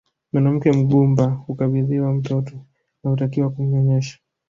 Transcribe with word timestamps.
Mwanamke 0.31 0.71
mgumba 0.71 1.25
hukabidhiwa 1.25 2.13
mtoto 2.13 2.53
na 3.03 3.09
hutakiwa 3.09 3.49
kumnyonyesha 3.49 4.17